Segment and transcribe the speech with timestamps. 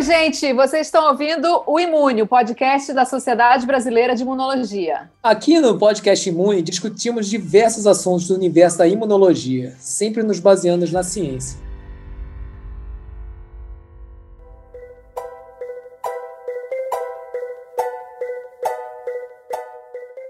[0.00, 5.10] Oi, gente, vocês estão ouvindo o Imune, o podcast da Sociedade Brasileira de Imunologia.
[5.22, 11.02] Aqui no podcast Imune discutimos diversos assuntos do universo da imunologia, sempre nos baseando na
[11.02, 11.60] ciência.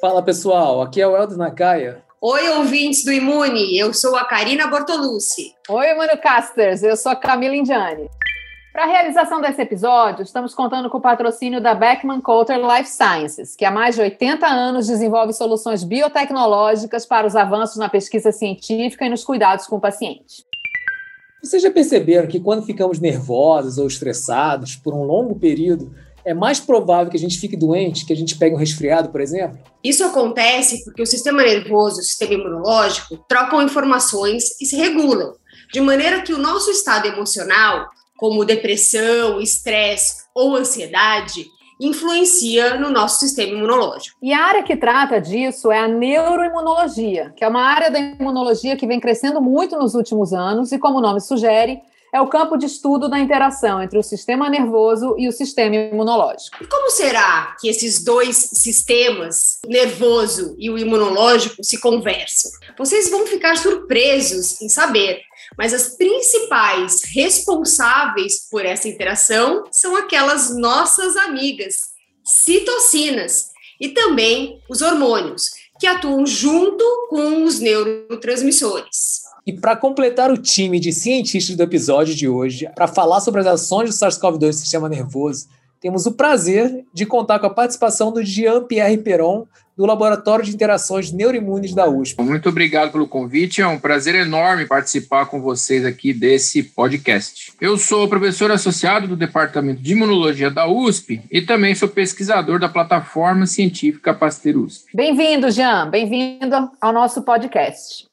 [0.01, 2.03] Fala pessoal, aqui é o Eldo Nakaya.
[2.21, 5.55] Oi, ouvintes do Imune, eu sou a Karina Bortolucci.
[5.69, 8.11] Oi, Imunocasters, eu sou a Camila Indiani.
[8.81, 13.55] Para a realização desse episódio, estamos contando com o patrocínio da Beckman Coulter Life Sciences,
[13.55, 19.05] que há mais de 80 anos desenvolve soluções biotecnológicas para os avanços na pesquisa científica
[19.05, 20.47] e nos cuidados com o paciente.
[21.43, 26.59] Vocês já perceberam que quando ficamos nervosos ou estressados por um longo período, é mais
[26.59, 29.59] provável que a gente fique doente, que a gente pegue um resfriado, por exemplo?
[29.85, 35.35] Isso acontece porque o sistema nervoso e o sistema imunológico trocam informações e se regulam,
[35.71, 41.47] de maneira que o nosso estado emocional, como depressão, estresse ou ansiedade,
[41.81, 44.19] influencia no nosso sistema imunológico.
[44.23, 48.77] E a área que trata disso é a neuroimunologia, que é uma área da imunologia
[48.77, 51.81] que vem crescendo muito nos últimos anos e, como o nome sugere,
[52.13, 56.63] é o campo de estudo da interação entre o sistema nervoso e o sistema imunológico.
[56.63, 62.51] E como será que esses dois sistemas, o nervoso e o imunológico, se conversam?
[62.77, 65.23] Vocês vão ficar surpresos em saber,
[65.57, 71.91] mas as principais responsáveis por essa interação são aquelas nossas amigas,
[72.25, 75.45] citocinas, e também os hormônios,
[75.79, 79.23] que atuam junto com os neurotransmissores.
[79.47, 83.47] E para completar o time de cientistas do episódio de hoje, para falar sobre as
[83.47, 85.49] ações do SARS-CoV-2 no sistema nervoso,
[85.81, 91.11] temos o prazer de contar com a participação do Jean-Pierre Peron, do Laboratório de Interações
[91.11, 92.21] Neuroimunes da USP.
[92.21, 97.55] Muito obrigado pelo convite, é um prazer enorme participar com vocês aqui desse podcast.
[97.59, 102.69] Eu sou professor associado do Departamento de Imunologia da USP e também sou pesquisador da
[102.69, 104.95] plataforma científica Pasteur USP.
[104.95, 108.10] Bem-vindo, Jean, bem-vindo ao nosso podcast.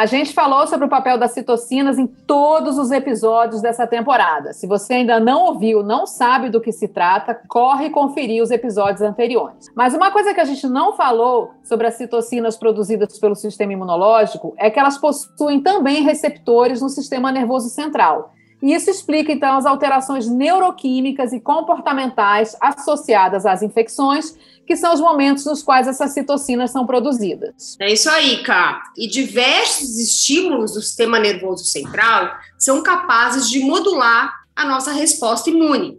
[0.00, 4.54] A gente falou sobre o papel das citocinas em todos os episódios dessa temporada.
[4.54, 9.02] Se você ainda não ouviu, não sabe do que se trata, corre conferir os episódios
[9.02, 9.66] anteriores.
[9.74, 14.54] Mas uma coisa que a gente não falou sobre as citocinas produzidas pelo sistema imunológico
[14.56, 18.32] é que elas possuem também receptores no sistema nervoso central.
[18.62, 24.34] E isso explica, então, as alterações neuroquímicas e comportamentais associadas às infecções
[24.70, 27.76] que são os momentos nos quais essas citocinas são produzidas.
[27.80, 28.80] É isso aí, Cá.
[28.96, 35.98] E diversos estímulos do sistema nervoso central são capazes de modular a nossa resposta imune.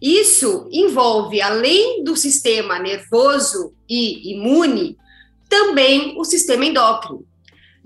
[0.00, 4.96] Isso envolve, além do sistema nervoso e imune,
[5.46, 7.26] também o sistema endócrino.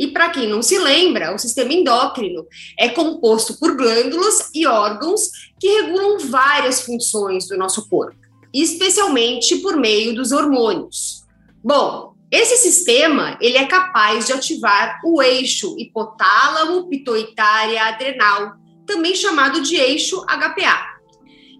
[0.02, 2.44] E para quem não se lembra, o sistema endócrino
[2.78, 9.76] é composto por glândulas e órgãos que regulam várias funções do nosso corpo especialmente por
[9.76, 11.24] meio dos hormônios.
[11.64, 18.54] Bom, esse sistema ele é capaz de ativar o eixo hipotálamo pituitária adrenal,
[18.86, 20.92] também chamado de eixo HPA.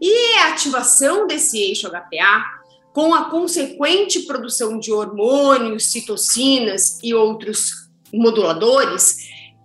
[0.01, 2.45] E é a ativação desse eixo HPA,
[2.93, 9.17] com a consequente produção de hormônios, citocinas e outros moduladores,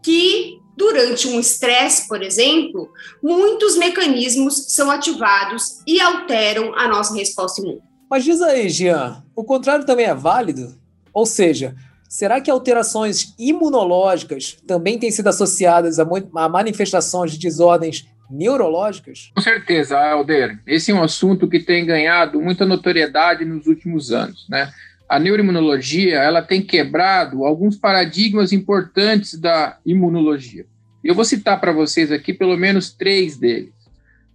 [0.03, 7.62] que Durante um estresse, por exemplo, muitos mecanismos são ativados e alteram a nossa resposta
[7.62, 7.81] imune.
[8.08, 10.78] Mas diz aí, Jean, o contrário também é válido?
[11.12, 11.75] Ou seja,
[12.08, 19.31] será que alterações imunológicas também têm sido associadas a, a manifestações de desordens neurológicas?
[19.34, 20.59] Com certeza, Alder.
[20.68, 24.72] Esse é um assunto que tem ganhado muita notoriedade nos últimos anos, né?
[25.09, 30.66] A neuroimunologia ela tem quebrado alguns paradigmas importantes da imunologia.
[31.03, 33.73] Eu vou citar para vocês aqui pelo menos três deles.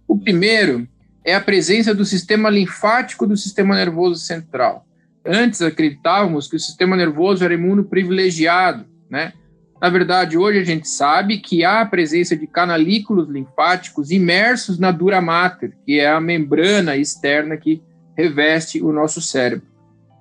[0.07, 0.87] O primeiro
[1.23, 4.85] é a presença do sistema linfático do sistema nervoso central.
[5.25, 9.33] Antes acreditávamos que o sistema nervoso era imunoprivilegiado, né?
[9.79, 14.91] Na verdade, hoje a gente sabe que há a presença de canalículos linfáticos imersos na
[14.91, 17.81] dura mater, que é a membrana externa que
[18.17, 19.72] reveste o nosso cérebro.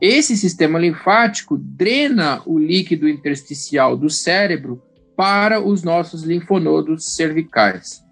[0.04, 4.82] Esse sistema linfático drena o líquido intersticial do cérebro
[5.16, 8.02] para os nossos linfonodos cervicais.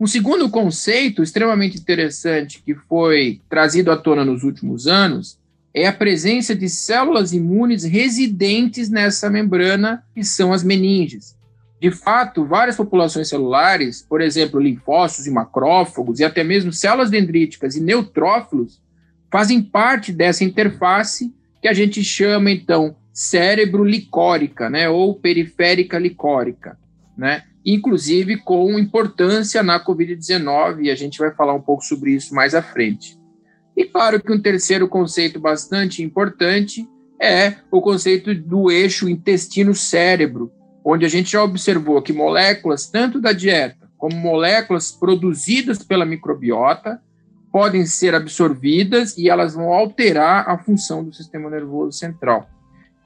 [0.00, 5.38] Um segundo conceito extremamente interessante que foi trazido à tona nos últimos anos
[5.74, 11.36] é a presença de células imunes residentes nessa membrana, que são as meninges.
[11.78, 17.76] De fato, várias populações celulares, por exemplo, linfócitos e macrófagos, e até mesmo células dendríticas
[17.76, 18.80] e neutrófilos,
[19.30, 26.78] fazem parte dessa interface que a gente chama, então, cérebro licórica, né, ou periférica licórica.
[27.16, 27.42] né?
[27.66, 32.54] Inclusive com importância na Covid-19, e a gente vai falar um pouco sobre isso mais
[32.54, 33.18] à frente.
[33.76, 36.88] E claro que um terceiro conceito bastante importante
[37.20, 40.52] é o conceito do eixo intestino-cérebro,
[40.84, 47.02] onde a gente já observou que moléculas, tanto da dieta como moléculas produzidas pela microbiota,
[47.52, 52.48] podem ser absorvidas e elas vão alterar a função do sistema nervoso central.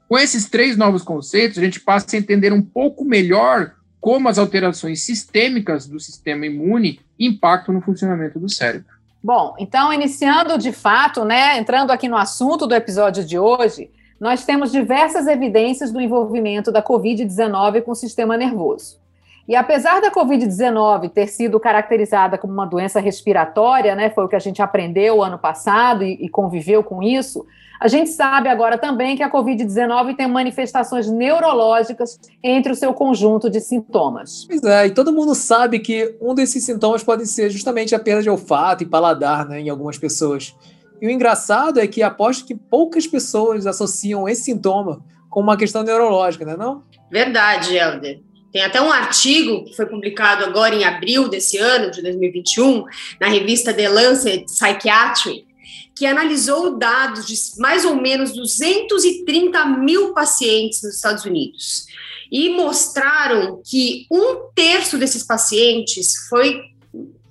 [0.07, 4.37] Com esses três novos conceitos, a gente passa a entender um pouco melhor como as
[4.37, 8.93] alterações sistêmicas do sistema imune impactam no funcionamento do cérebro.
[9.23, 14.45] Bom, então, iniciando de fato, né, entrando aqui no assunto do episódio de hoje, nós
[14.45, 18.99] temos diversas evidências do envolvimento da Covid-19 com o sistema nervoso.
[19.47, 24.35] E apesar da Covid-19 ter sido caracterizada como uma doença respiratória, né, foi o que
[24.35, 27.45] a gente aprendeu ano passado e, e conviveu com isso,
[27.83, 33.49] a gente sabe agora também que a Covid-19 tem manifestações neurológicas entre o seu conjunto
[33.49, 34.45] de sintomas.
[34.45, 38.23] Pois é, e todo mundo sabe que um desses sintomas pode ser justamente a perda
[38.23, 40.55] de olfato e paladar né, em algumas pessoas.
[41.01, 45.83] E o engraçado é que aposto que poucas pessoas associam esse sintoma com uma questão
[45.83, 46.83] neurológica, não é não?
[47.11, 48.21] Verdade, Helder.
[48.53, 52.85] Tem até um artigo que foi publicado agora em abril desse ano, de 2021,
[53.19, 55.47] na revista The Lancet Psychiatry,
[55.95, 61.87] que analisou dados de mais ou menos 230 mil pacientes nos Estados Unidos.
[62.31, 66.61] E mostraram que um terço desses pacientes foi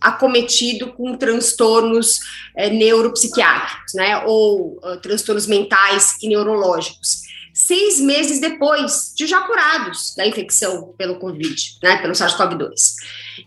[0.00, 2.18] acometido com transtornos
[2.56, 7.22] é, neuropsiquiátricos, né, ou uh, transtornos mentais e neurológicos
[7.72, 12.70] seis meses depois de já curados da infecção pelo Covid, né, pelo SARS-CoV-2.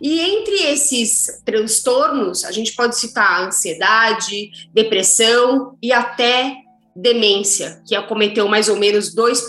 [0.01, 6.56] E entre esses transtornos, a gente pode citar ansiedade, depressão e até
[6.95, 9.44] demência, que acometeu mais ou menos 2%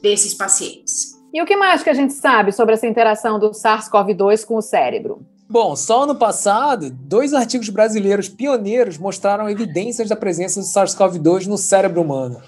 [0.00, 1.18] desses pacientes.
[1.34, 4.62] E o que mais que a gente sabe sobre essa interação do SARS-CoV-2 com o
[4.62, 5.26] cérebro?
[5.46, 11.58] Bom, só ano passado, dois artigos brasileiros pioneiros mostraram evidências da presença do SARS-CoV-2 no
[11.58, 12.40] cérebro humano.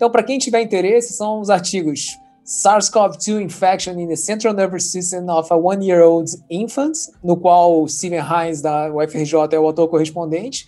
[0.00, 2.16] Então, para quem tiver interesse, são os artigos
[2.46, 8.62] SARS-CoV-2 Infection in the Central Nervous System of a One-Year-Old Infant, no qual Steven Hines,
[8.62, 10.66] da UFRJ, é o autor correspondente,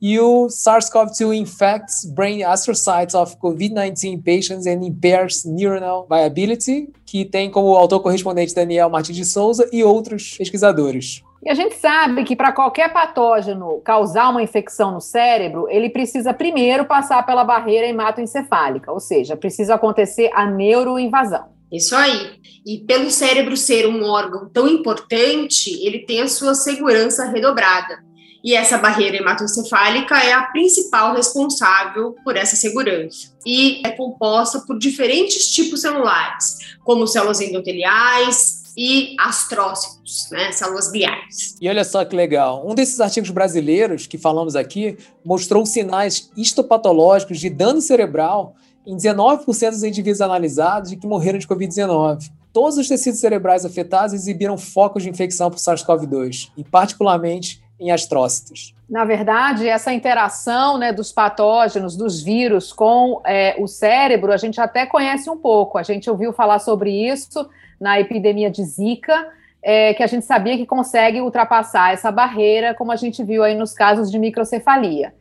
[0.00, 7.52] e o SARS-CoV-2 Infects Brain Astrocytes of COVID-19 Patients and Impairs Neuronal Viability, que tem
[7.52, 11.22] como autor correspondente Daniel Martins de Souza e outros pesquisadores.
[11.44, 16.32] E a gente sabe que para qualquer patógeno causar uma infecção no cérebro, ele precisa
[16.32, 21.50] primeiro passar pela barreira hematoencefálica, ou seja, precisa acontecer a neuroinvasão.
[21.72, 22.40] Isso aí.
[22.64, 27.98] E pelo cérebro ser um órgão tão importante, ele tem a sua segurança redobrada.
[28.44, 33.32] E essa barreira hematoencefálica é a principal responsável por essa segurança.
[33.44, 41.56] E é composta por diferentes tipos celulares, como células endoteliais, e astrócitos, né, células gliares.
[41.60, 47.38] E olha só que legal, um desses artigos brasileiros que falamos aqui mostrou sinais histopatológicos
[47.38, 48.54] de dano cerebral
[48.86, 52.30] em 19% dos indivíduos analisados que morreram de Covid-19.
[52.52, 58.74] Todos os tecidos cerebrais afetados exibiram focos de infecção por SARS-CoV-2, e particularmente em astrócitos.
[58.88, 64.60] Na verdade, essa interação né, dos patógenos, dos vírus com é, o cérebro, a gente
[64.60, 65.78] até conhece um pouco.
[65.78, 67.48] A gente ouviu falar sobre isso
[67.80, 69.28] na epidemia de Zika,
[69.60, 73.56] é, que a gente sabia que consegue ultrapassar essa barreira, como a gente viu aí
[73.56, 75.12] nos casos de microcefalia.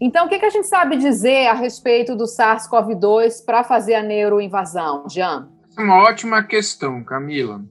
[0.00, 4.02] Então, o que, que a gente sabe dizer a respeito do SARS-CoV-2 para fazer a
[4.02, 5.48] neuroinvasão, Jean?
[5.78, 7.62] É uma ótima questão, Camila.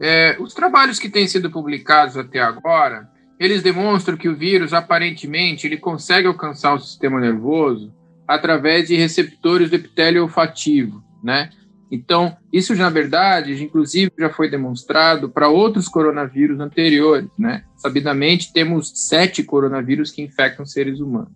[0.00, 3.08] É, os trabalhos que têm sido publicados até agora,
[3.44, 7.92] eles demonstram que o vírus, aparentemente, ele consegue alcançar o sistema nervoso
[8.26, 11.50] através de receptores do epitélio olfativo, né?
[11.90, 17.64] Então, isso, na verdade, inclusive já foi demonstrado para outros coronavírus anteriores, né?
[17.76, 21.32] Sabidamente, temos sete coronavírus que infectam seres humanos.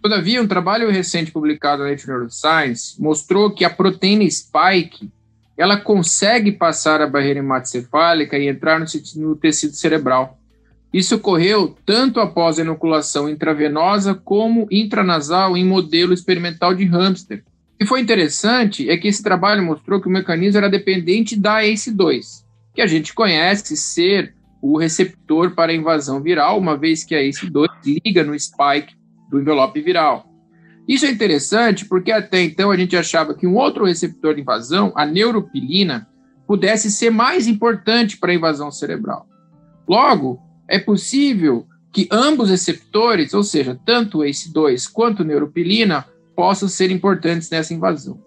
[0.00, 5.10] Todavia, um trabalho recente publicado na Nature Neuroscience mostrou que a proteína spike
[5.58, 8.86] ela consegue passar a barreira hematocefálica e entrar no,
[9.16, 10.37] no tecido cerebral.
[10.92, 17.78] Isso ocorreu tanto após a inoculação intravenosa como intranasal em modelo experimental de hamster, o
[17.78, 22.44] que foi interessante é que esse trabalho mostrou que o mecanismo era dependente da ACE2,
[22.74, 27.20] que a gente conhece ser o receptor para a invasão viral, uma vez que a
[27.20, 27.68] ACE2
[28.04, 28.96] liga no spike
[29.30, 30.26] do envelope viral.
[30.88, 34.92] Isso é interessante porque até então a gente achava que um outro receptor de invasão,
[34.96, 36.08] a neuropilina,
[36.48, 39.28] pudesse ser mais importante para a invasão cerebral.
[39.88, 46.06] Logo, é possível que ambos receptores, ou seja, tanto ACE2 quanto neuropilina,
[46.36, 48.22] possam ser importantes nessa invasão.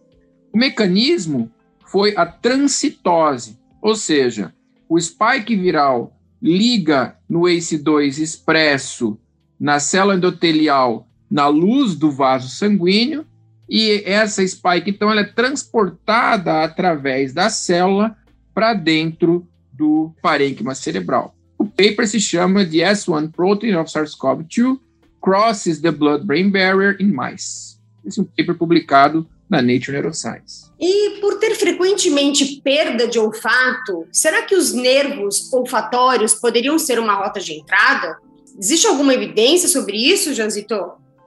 [0.52, 1.50] O mecanismo
[1.86, 4.54] foi a transcitose, ou seja,
[4.90, 9.18] o spike viral liga no ACE2 expresso
[9.60, 13.26] na célula endotelial na luz do vaso sanguíneo
[13.70, 18.18] e essa spike, então, ela é transportada através da célula
[18.54, 21.34] para dentro do parênquima cerebral.
[21.72, 24.78] O paper se chama The S1 Protein of SARS-CoV-2
[25.22, 27.78] Crosses the Blood-Brain Barrier in Mice.
[28.06, 30.70] Esse é um paper publicado na Nature Neuroscience.
[30.80, 37.14] E por ter frequentemente perda de olfato, será que os nervos olfatórios poderiam ser uma
[37.14, 38.18] rota de entrada?
[38.60, 40.76] Existe alguma evidência sobre isso, Janzito?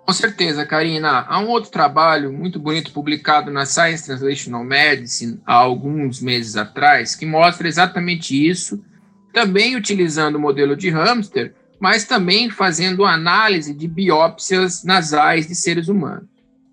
[0.05, 1.25] Com certeza, Karina.
[1.27, 7.15] Há um outro trabalho muito bonito publicado na Science Translational Medicine há alguns meses atrás
[7.15, 8.85] que mostra exatamente isso,
[9.35, 15.89] também utilizando o modelo de hamster, mas também fazendo análise de biópsias nasais de seres
[15.89, 16.29] humanos.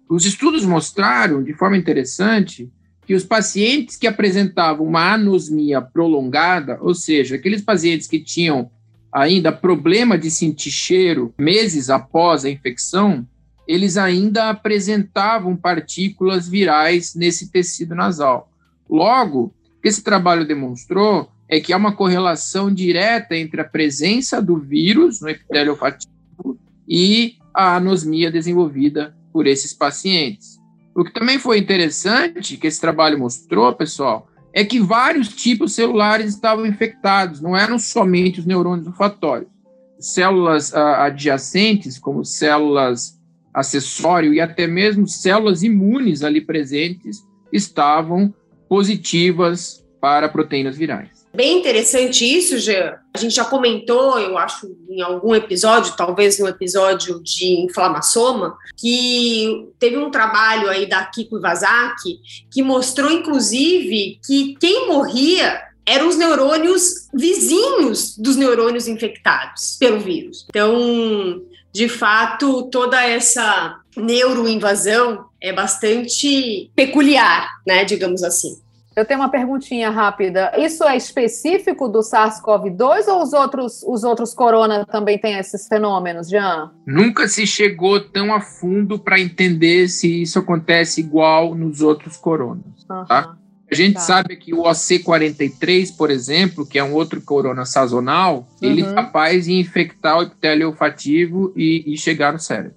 [0.08, 2.72] Os estudos mostraram, de forma interessante,
[3.06, 8.70] que os pacientes que apresentavam uma anosmia prolongada, ou seja, aqueles pacientes que tinham
[9.12, 13.28] ainda problema de sentir cheiro meses após a infecção,
[13.68, 18.52] eles ainda apresentavam partículas virais nesse tecido nasal.
[18.88, 24.42] Logo, o que esse trabalho demonstrou é que há uma correlação direta entre a presença
[24.42, 30.58] do vírus no epitélio olfativo e a anosmia desenvolvida por esses pacientes.
[30.96, 36.34] O que também foi interessante, que esse trabalho mostrou, pessoal, é que vários tipos celulares
[36.34, 39.52] estavam infectados, não eram somente os neurônios olfatórios.
[40.00, 43.20] Células uh, adjacentes, como células
[43.54, 48.34] acessório e até mesmo células imunes ali presentes estavam
[48.70, 51.21] positivas para proteínas virais.
[51.34, 52.96] Bem interessante isso, Jean.
[53.14, 59.68] A gente já comentou, eu acho, em algum episódio, talvez no episódio de inflamassoma, que
[59.80, 62.20] teve um trabalho aí da Kiko Iwasaki
[62.52, 70.46] que mostrou, inclusive, que quem morria eram os neurônios vizinhos dos neurônios infectados pelo vírus.
[70.50, 71.42] Então,
[71.74, 78.60] de fato, toda essa neuroinvasão é bastante peculiar, né, digamos assim.
[78.96, 80.52] Eu tenho uma perguntinha rápida.
[80.58, 86.30] Isso é específico do SARS-CoV-2 ou os outros, os outros corona também têm esses fenômenos,
[86.30, 86.72] Jean?
[86.86, 92.66] Nunca se chegou tão a fundo para entender se isso acontece igual nos outros coronas.
[92.90, 93.06] Uhum.
[93.06, 93.38] Tá?
[93.72, 94.02] A gente tá.
[94.02, 98.70] sabe que o OC43, por exemplo, que é um outro corona sazonal, uhum.
[98.70, 102.76] ele é capaz de infectar o epitélio olfativo e, e chegar no cérebro.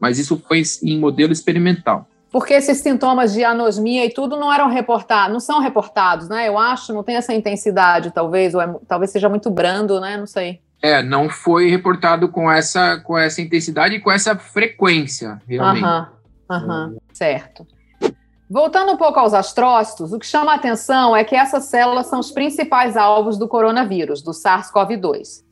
[0.00, 4.68] Mas isso foi em modelo experimental porque esses sintomas de anosmia e tudo não eram
[4.68, 6.46] reportados, não são reportados, né?
[6.46, 10.18] Eu acho, não tem essa intensidade, talvez, ou é, talvez seja muito brando, né?
[10.18, 10.60] Não sei.
[10.82, 15.82] É, não foi reportado com essa, com essa intensidade e com essa frequência, realmente.
[15.82, 16.08] Aham,
[16.50, 17.66] aham, certo.
[18.50, 22.20] Voltando um pouco aos astrócitos, o que chama a atenção é que essas células são
[22.20, 25.42] os principais alvos do coronavírus, do SARS-CoV-2.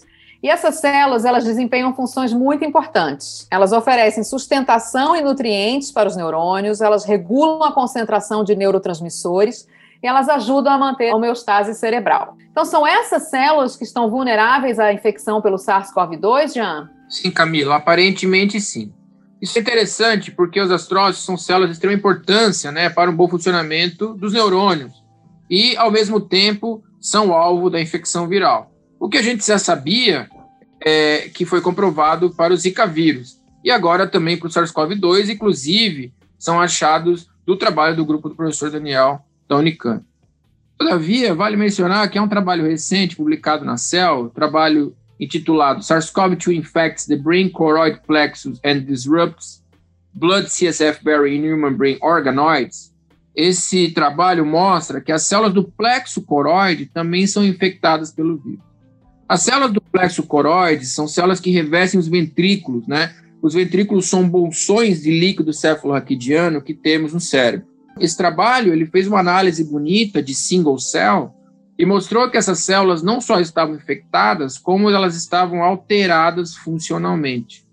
[0.44, 3.46] E essas células, elas desempenham funções muito importantes.
[3.50, 9.66] Elas oferecem sustentação e nutrientes para os neurônios, elas regulam a concentração de neurotransmissores
[10.02, 12.36] e elas ajudam a manter a homeostase cerebral.
[12.50, 16.90] Então, são essas células que estão vulneráveis à infecção pelo SARS-CoV-2, Jean?
[17.08, 18.92] Sim, Camila, aparentemente sim.
[19.40, 23.28] Isso é interessante porque os astrócitos são células de extrema importância né, para o bom
[23.28, 24.92] funcionamento dos neurônios
[25.48, 28.70] e, ao mesmo tempo, são alvo da infecção viral.
[29.00, 30.28] O que a gente já sabia
[30.84, 33.40] é, que foi comprovado para o Zika vírus.
[33.64, 38.70] E agora também para o SARS-CoV-2, inclusive, são achados do trabalho do grupo do professor
[38.70, 40.04] Daniel da Unicamp.
[40.76, 47.06] Todavia, vale mencionar que é um trabalho recente publicado na Cell, trabalho intitulado SARS-CoV-2 Infects
[47.06, 49.64] the Brain Choroid Plexus and Disrupts
[50.12, 52.92] Blood CSF Barrier in Human Brain Organoids.
[53.34, 58.74] Esse trabalho mostra que as células do plexo coroide também são infectadas pelo vírus.
[59.28, 63.14] As células do plexo coroide são células que revestem os ventrículos, né?
[63.40, 67.66] Os ventrículos são bolsões de líquido cefalorraquidiano que temos no cérebro.
[67.99, 71.33] Esse trabalho ele fez uma análise bonita de single cell
[71.78, 77.64] e mostrou que essas células não só estavam infectadas, como elas estavam alteradas funcionalmente.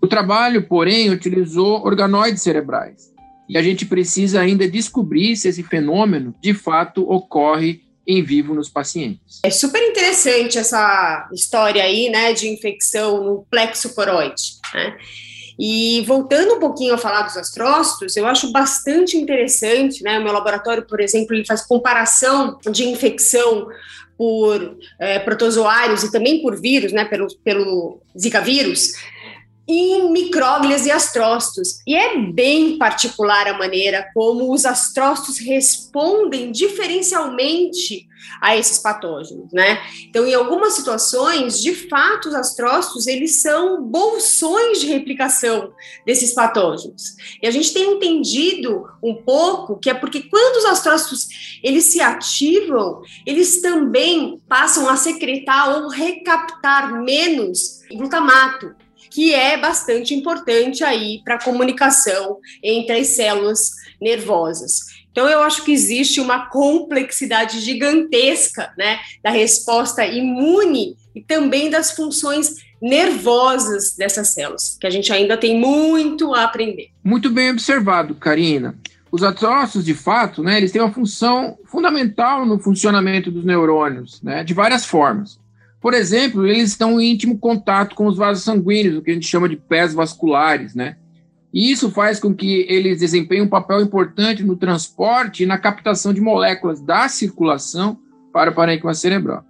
[0.00, 3.12] O trabalho, porém, utilizou organoides cerebrais.
[3.48, 8.68] E a gente precisa ainda descobrir se esse fenômeno de fato ocorre em vivo nos
[8.68, 9.40] pacientes.
[9.44, 14.96] É super interessante essa história aí, né, de infecção no plexo coroide, né?
[15.58, 20.18] E voltando um pouquinho a falar dos astrócitos, eu acho bastante interessante, né?
[20.18, 23.68] O meu laboratório, por exemplo, ele faz comparação de infecção
[24.16, 27.04] por é, protozoários e também por vírus, né?
[27.04, 28.92] Pelo, pelo Zika vírus,
[29.66, 31.80] em micróglias e astrócitos.
[31.86, 38.08] E é bem particular a maneira como os astrócitos respondem diferencialmente
[38.40, 39.80] a esses patógenos, né?
[40.08, 45.72] Então, em algumas situações, de fato, os astrócitos, eles são bolsões de replicação
[46.06, 47.16] desses patógenos.
[47.42, 52.00] E a gente tem entendido um pouco que é porque quando os astrócitos, eles se
[52.00, 58.74] ativam, eles também passam a secretar ou recaptar menos glutamato,
[59.12, 64.92] que é bastante importante aí para a comunicação entre as células nervosas.
[65.10, 71.92] Então, eu acho que existe uma complexidade gigantesca né, da resposta imune e também das
[71.92, 76.88] funções nervosas dessas células, que a gente ainda tem muito a aprender.
[77.04, 78.74] Muito bem observado, Karina.
[79.10, 84.42] Os astrócitos, de fato, né, eles têm uma função fundamental no funcionamento dos neurônios, né,
[84.42, 85.38] de várias formas.
[85.82, 89.26] Por exemplo, eles estão em íntimo contato com os vasos sanguíneos, o que a gente
[89.26, 90.96] chama de pés vasculares, né?
[91.52, 96.14] E isso faz com que eles desempenhem um papel importante no transporte e na captação
[96.14, 97.98] de moléculas da circulação
[98.32, 99.44] para o parênquima cerebral.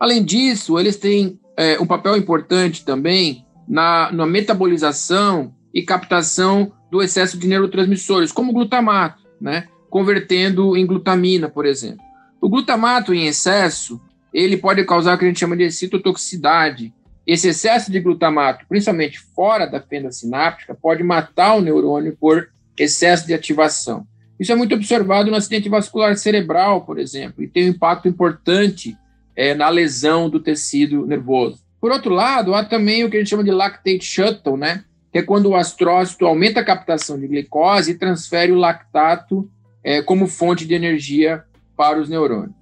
[0.00, 7.02] Além disso, eles têm é, um papel importante também na, na metabolização e captação do
[7.02, 9.68] excesso de neurotransmissores, como o glutamato, né?
[9.90, 12.04] convertendo em glutamina, por exemplo.
[12.40, 14.00] O glutamato em excesso
[14.32, 16.92] ele pode causar o que a gente chama de citotoxicidade.
[17.26, 23.26] Esse excesso de glutamato, principalmente fora da fenda sináptica, pode matar o neurônio por excesso
[23.26, 24.06] de ativação.
[24.38, 28.96] Isso é muito observado no acidente vascular cerebral, por exemplo, e tem um impacto importante
[29.34, 31.64] é, na lesão do tecido nervoso.
[31.80, 34.84] Por outro lado, há também o que a gente chama de lactate shuttle, né?
[35.16, 39.50] que é quando o astrócito aumenta a captação de glicose e transfere o lactato
[39.82, 41.42] é, como fonte de energia
[41.74, 42.54] para os neurônios.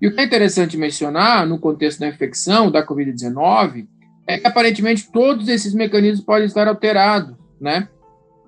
[0.00, 3.86] E o que é interessante mencionar no contexto da infecção da Covid-19
[4.26, 7.88] é que aparentemente todos esses mecanismos podem estar alterados, né?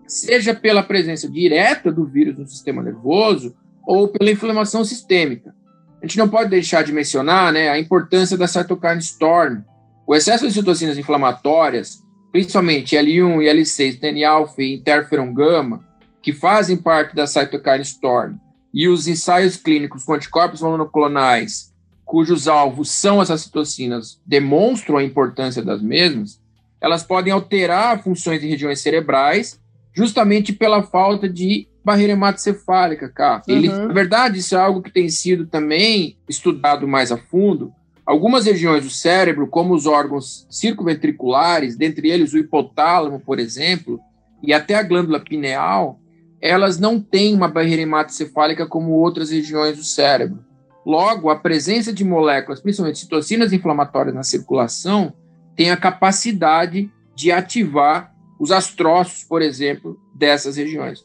[0.06, 3.54] Seja pela presença direta do vírus no sistema nervoso
[3.86, 5.54] ou pela inflamação sistêmica.
[6.02, 9.62] A gente não pode deixar de mencionar né, a importância da cytokine storm.
[10.06, 11.98] O excesso de citocinas inflamatórias,
[12.30, 15.84] principalmente L1 e L6, TNA-alfa e interferon gama,
[16.22, 18.36] que fazem parte da cytokine storm,
[18.72, 21.72] e os ensaios clínicos com anticorpos monoclonais,
[22.04, 26.40] cujos alvos são essas citocinas, demonstram a importância das mesmas,
[26.80, 29.60] elas podem alterar funções em regiões cerebrais,
[29.92, 33.12] justamente pela falta de barreira hematocefálica.
[33.48, 33.88] Ele, uhum.
[33.88, 37.72] Na verdade, isso é algo que tem sido também estudado mais a fundo.
[38.04, 44.00] Algumas regiões do cérebro, como os órgãos circunventriculares, dentre eles o hipotálamo, por exemplo,
[44.42, 45.98] e até a glândula pineal,
[46.46, 50.44] elas não têm uma barreira hematocefálica como outras regiões do cérebro.
[50.84, 55.12] Logo, a presença de moléculas, principalmente citocinas inflamatórias na circulação,
[55.56, 61.04] tem a capacidade de ativar os astrócitos, por exemplo, dessas regiões.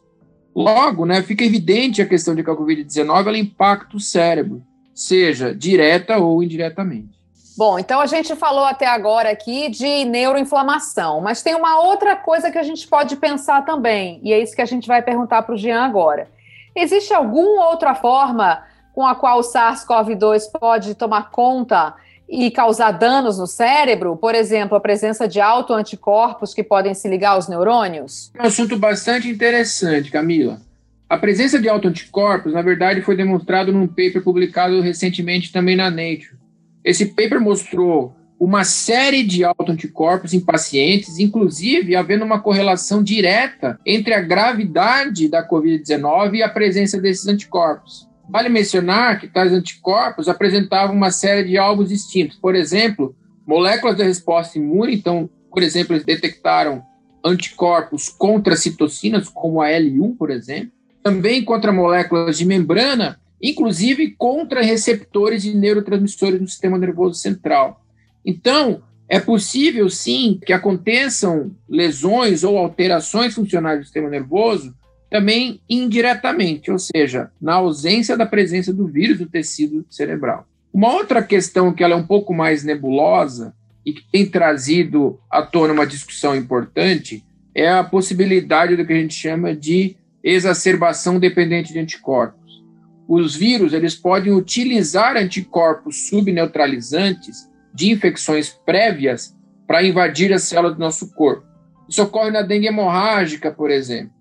[0.54, 4.62] Logo, né, fica evidente a questão de que a Covid-19 ela impacta o cérebro,
[4.94, 7.21] seja direta ou indiretamente.
[7.58, 12.50] Bom, então a gente falou até agora aqui de neuroinflamação, mas tem uma outra coisa
[12.50, 15.56] que a gente pode pensar também, e é isso que a gente vai perguntar para
[15.56, 16.28] o Jean agora.
[16.76, 21.94] Existe alguma outra forma com a qual o SARS-CoV-2 pode tomar conta
[22.30, 24.16] e causar danos no cérebro?
[24.16, 28.32] Por exemplo, a presença de autoanticorpos que podem se ligar aos neurônios?
[28.38, 30.62] É um assunto bastante interessante, Camila.
[31.10, 36.41] A presença de autoanticorpos, na verdade, foi demonstrado num paper publicado recentemente também na Nature.
[36.84, 44.16] Esse paper mostrou uma série de autoanticorpos em pacientes, inclusive havendo uma correlação direta entre
[44.16, 48.10] a gravidade da Covid-19 e a presença desses anticorpos.
[48.28, 52.38] Vale mencionar que tais anticorpos apresentavam uma série de alvos distintos.
[52.38, 53.16] Por exemplo,
[53.46, 56.82] moléculas da resposta imune, então, por exemplo, eles detectaram
[57.24, 60.72] anticorpos contra citocinas, como a L1, por exemplo,
[61.04, 67.84] também contra moléculas de membrana inclusive contra receptores de neurotransmissores no sistema nervoso central.
[68.26, 74.74] Então, é possível sim que aconteçam lesões ou alterações funcionais do sistema nervoso
[75.10, 80.48] também indiretamente, ou seja, na ausência da presença do vírus no tecido cerebral.
[80.74, 83.54] Uma outra questão que ela é um pouco mais nebulosa
[83.86, 88.96] e que tem trazido à tona uma discussão importante é a possibilidade do que a
[88.96, 92.41] gente chama de exacerbação dependente de anticorpos
[93.14, 99.36] os vírus eles podem utilizar anticorpos subneutralizantes de infecções prévias
[99.68, 101.46] para invadir as células do nosso corpo.
[101.90, 104.14] Isso ocorre na dengue hemorrágica, por exemplo.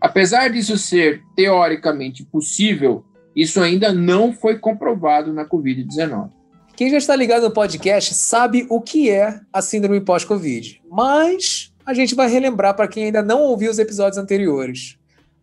[0.00, 6.30] Apesar disso ser teoricamente possível, isso ainda não foi comprovado na Covid-19.
[6.76, 11.92] Quem já está ligado no podcast sabe o que é a síndrome pós-Covid, mas a
[11.92, 14.96] gente vai relembrar para quem ainda não ouviu os episódios anteriores.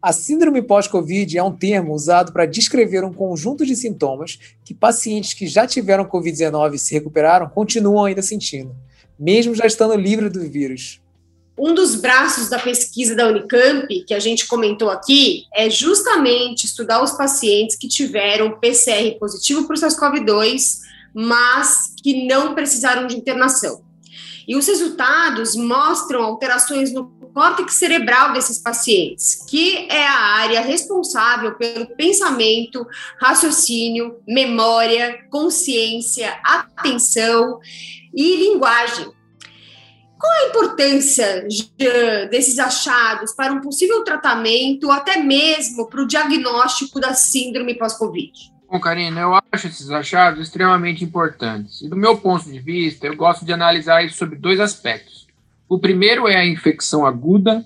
[0.06, 5.34] A síndrome pós-Covid é um termo usado para descrever um conjunto de sintomas que pacientes
[5.34, 8.76] que já tiveram Covid-19 e se recuperaram continuam ainda sentindo,
[9.18, 11.02] mesmo já estando livres do vírus.
[11.58, 17.04] Um dos braços da pesquisa da Unicamp, que a gente comentou aqui, é justamente estudar
[17.04, 20.82] os pacientes que tiveram PCR positivo para o SARS-CoV-2,
[21.16, 23.85] mas que não precisaram de internação.
[24.48, 31.56] E os resultados mostram alterações no córtex cerebral desses pacientes, que é a área responsável
[31.56, 32.86] pelo pensamento,
[33.20, 37.60] raciocínio, memória, consciência, atenção
[38.14, 39.14] e linguagem.
[40.18, 41.46] Qual a importância
[42.32, 48.55] desses achados para um possível tratamento, até mesmo para o diagnóstico da síndrome pós-Covid?
[48.70, 51.82] Bom, Karina, eu acho esses achados extremamente importantes.
[51.82, 55.28] E do meu ponto de vista, eu gosto de analisar isso sobre dois aspectos.
[55.70, 57.64] O primeiro é a infecção aguda,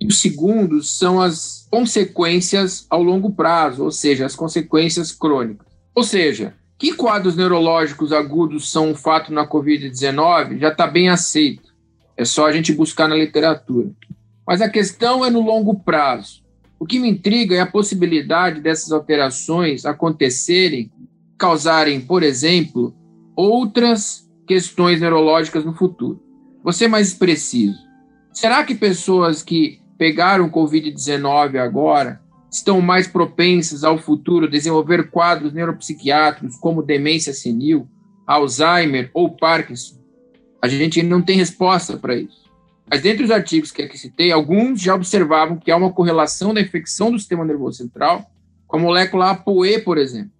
[0.00, 5.66] e o segundo são as consequências ao longo prazo, ou seja, as consequências crônicas.
[5.94, 11.70] Ou seja, que quadros neurológicos agudos são um fato na Covid-19 já está bem aceito.
[12.16, 13.90] É só a gente buscar na literatura.
[14.46, 16.42] Mas a questão é no longo prazo.
[16.80, 20.90] O que me intriga é a possibilidade dessas alterações acontecerem,
[21.36, 22.94] causarem, por exemplo,
[23.36, 26.18] outras questões neurológicas no futuro.
[26.64, 27.78] Vou ser mais preciso.
[28.32, 32.18] Será que pessoas que pegaram Covid-19 agora
[32.50, 37.86] estão mais propensas ao futuro desenvolver quadros neuropsiquiátricos como demência senil,
[38.26, 40.00] Alzheimer ou Parkinson?
[40.62, 42.39] A gente não tem resposta para isso.
[42.90, 46.60] Mas dentre os artigos que aqui citei, alguns já observavam que há uma correlação da
[46.60, 48.28] infecção do sistema nervoso central
[48.66, 50.32] com a molécula ApoE, por exemplo.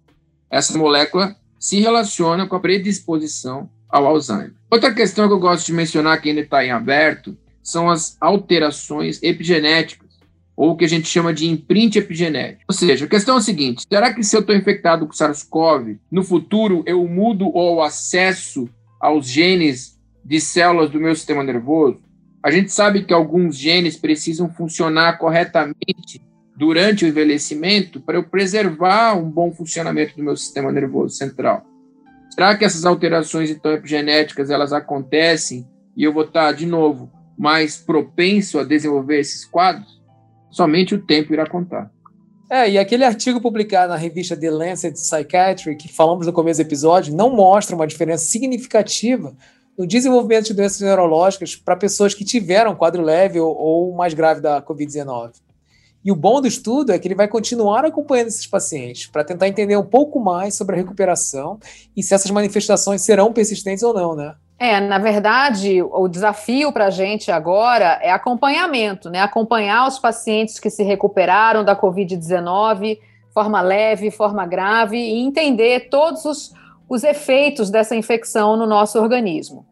[0.49, 4.53] Essa molécula se relaciona com a predisposição ao Alzheimer.
[4.69, 9.21] Outra questão que eu gosto de mencionar que ainda está em aberto são as alterações
[9.23, 10.09] epigenéticas,
[10.55, 12.65] ou o que a gente chama de imprint epigenético.
[12.67, 15.97] Ou seja, a questão é a seguinte: será que se eu estou infectado com SARS-CoV,
[16.11, 22.01] no futuro eu mudo o acesso aos genes de células do meu sistema nervoso?
[22.43, 26.21] A gente sabe que alguns genes precisam funcionar corretamente
[26.55, 31.63] durante o envelhecimento para eu preservar um bom funcionamento do meu sistema nervoso central.
[32.31, 37.77] Será que essas alterações então epigenéticas elas acontecem e eu vou estar de novo mais
[37.77, 40.01] propenso a desenvolver esses quadros?
[40.49, 41.91] Somente o tempo irá contar.
[42.49, 46.67] É, e aquele artigo publicado na revista The Lancet Psychiatry, que falamos no começo do
[46.67, 49.33] episódio, não mostra uma diferença significativa
[49.77, 54.41] no desenvolvimento de doenças neurológicas para pessoas que tiveram quadro leve ou, ou mais grave
[54.41, 55.31] da Covid-19.
[56.03, 59.47] E o bom do estudo é que ele vai continuar acompanhando esses pacientes para tentar
[59.47, 61.59] entender um pouco mais sobre a recuperação
[61.95, 64.33] e se essas manifestações serão persistentes ou não, né?
[64.57, 69.19] É, na verdade, o desafio para a gente agora é acompanhamento, né?
[69.19, 72.99] Acompanhar os pacientes que se recuperaram da Covid-19,
[73.33, 76.53] forma leve, forma grave, e entender todos os,
[76.91, 79.65] os efeitos dessa infecção no nosso organismo.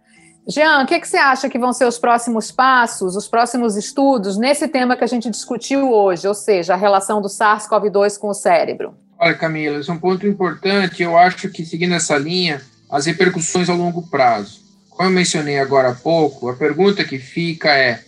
[0.47, 4.37] Jean, o que, que, você acha que vão ser os próximos passos, os próximos estudos
[4.37, 8.33] nesse tema que a gente discutiu hoje, ou seja, a relação do SARS-CoV-2 com o
[8.33, 8.95] cérebro?
[9.19, 11.03] Olha, Camila, esse é um ponto importante.
[11.03, 14.61] Eu acho que, seguindo essa linha, as repercussões ao longo prazo.
[14.89, 18.01] Como eu mencionei agora há pouco, a pergunta que fica é: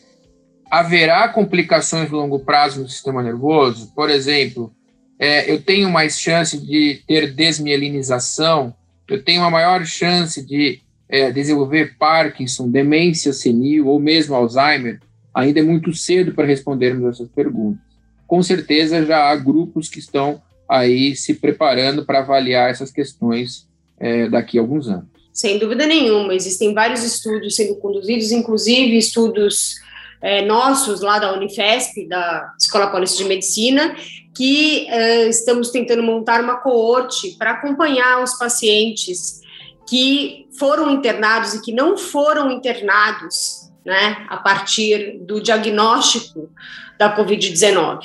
[0.71, 3.91] haverá complicações no longo prazo no sistema nervoso?
[3.93, 4.73] Por exemplo,
[5.19, 8.73] é, eu tenho mais chance de ter desmielinização
[9.11, 14.99] eu tenho uma maior chance de é, desenvolver Parkinson, demência senil ou mesmo Alzheimer?
[15.33, 17.81] Ainda é muito cedo para respondermos essas perguntas.
[18.25, 23.67] Com certeza já há grupos que estão aí se preparando para avaliar essas questões
[23.99, 25.09] é, daqui a alguns anos.
[25.33, 29.75] Sem dúvida nenhuma, existem vários estudos sendo conduzidos, inclusive estudos
[30.21, 33.95] é, nossos lá da Unifesp, da Escola Paulista de Medicina,
[34.35, 39.41] que uh, estamos tentando montar uma coorte para acompanhar os pacientes
[39.89, 46.49] que foram internados e que não foram internados, né, a partir do diagnóstico
[46.97, 47.99] da Covid-19.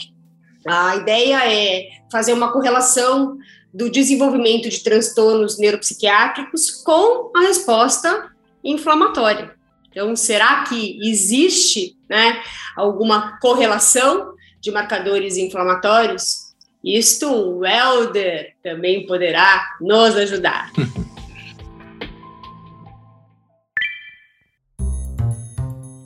[0.67, 3.37] A ideia é fazer uma correlação
[3.73, 8.31] do desenvolvimento de transtornos neuropsiquiátricos com a resposta
[8.65, 9.56] inflamatória.
[9.97, 12.43] Então, será que existe né,
[12.77, 16.55] alguma correlação de marcadores inflamatórios,
[16.85, 20.71] isto o Helder também poderá nos ajudar.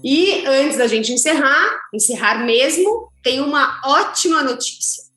[0.05, 5.10] e antes da gente encerrar, encerrar mesmo, tem uma ótima notícia.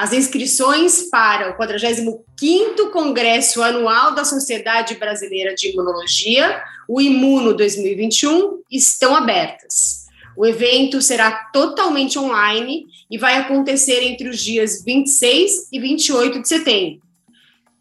[0.00, 6.58] As inscrições para o 45º Congresso Anual da Sociedade Brasileira de Imunologia,
[6.88, 10.06] o Imuno 2021, estão abertas.
[10.34, 16.48] O evento será totalmente online e vai acontecer entre os dias 26 e 28 de
[16.48, 17.02] setembro.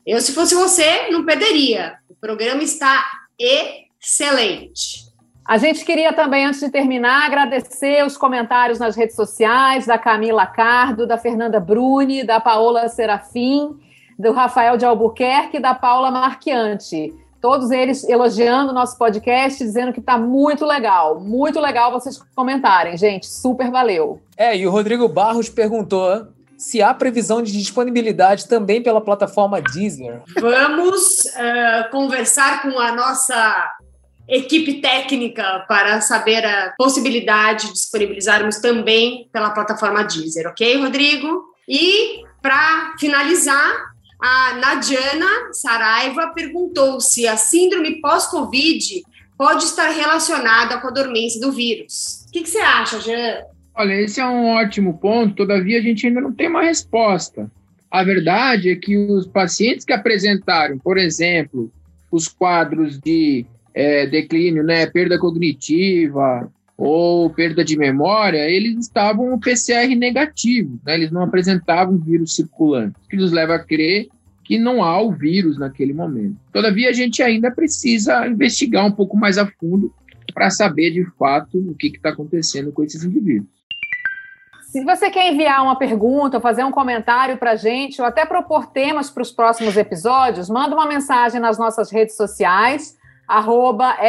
[0.06, 2.00] Eu, se fosse você, não perderia.
[2.10, 5.09] O programa está excelente.
[5.50, 10.46] A gente queria também, antes de terminar, agradecer os comentários nas redes sociais da Camila
[10.46, 13.76] Cardo, da Fernanda Bruni, da Paola Serafim,
[14.18, 17.12] do Rafael de Albuquerque e da Paula Marchiante.
[17.42, 21.20] Todos eles elogiando o nosso podcast, dizendo que está muito legal.
[21.20, 23.26] Muito legal vocês comentarem, gente.
[23.26, 24.22] Super valeu.
[24.38, 26.28] É, e o Rodrigo Barros perguntou
[26.60, 30.22] se há previsão de disponibilidade também pela plataforma Deezer.
[30.40, 33.79] Vamos uh, conversar com a nossa
[34.30, 41.46] equipe técnica para saber a possibilidade de disponibilizarmos também pela plataforma Deezer, ok, Rodrigo?
[41.68, 43.90] E para finalizar,
[44.22, 49.02] a Nadiana Saraiva perguntou se a síndrome pós-Covid
[49.38, 52.26] pode estar relacionada com a dormência do vírus.
[52.28, 53.44] O que, que você acha, Jean?
[53.74, 57.50] Olha, esse é um ótimo ponto, todavia a gente ainda não tem uma resposta.
[57.90, 61.72] A verdade é que os pacientes que apresentaram, por exemplo,
[62.12, 63.46] os quadros de
[63.80, 71.12] é, declínio, né, perda cognitiva ou perda de memória, eles estavam PCR negativo, né, eles
[71.12, 74.10] não apresentavam vírus circulante, o que nos leva a crer
[74.44, 76.36] que não há o vírus naquele momento.
[76.52, 79.94] Todavia, a gente ainda precisa investigar um pouco mais a fundo
[80.34, 83.48] para saber de fato o que está acontecendo com esses indivíduos.
[84.72, 88.68] Se você quer enviar uma pergunta, fazer um comentário para a gente, ou até propor
[88.68, 92.99] temas para os próximos episódios, manda uma mensagem nas nossas redes sociais,